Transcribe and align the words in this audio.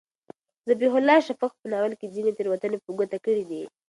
ذبیح 0.69 0.93
الله 0.99 1.17
شفق 1.27 1.51
په 1.59 1.65
ناول 1.71 1.93
کې 1.99 2.11
ځینې 2.15 2.31
تېروتنې 2.37 2.77
په 2.83 2.89
ګوته 2.97 3.17
کړي 3.25 3.43
دي. 3.49 3.61